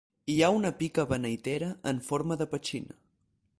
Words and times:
Hi 0.35 0.37
ha 0.43 0.47
una 0.59 0.71
pica 0.79 1.05
beneitera 1.11 1.69
en 1.93 2.01
forma 2.09 2.41
de 2.43 2.51
petxina. 2.55 3.01